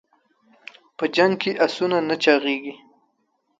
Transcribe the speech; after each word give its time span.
د 0.97 0.99
جنګ 1.15 1.33
کې 1.41 1.51
اسونه 1.65 1.97
نه 2.09 2.15
چاغېږي. 2.23 2.73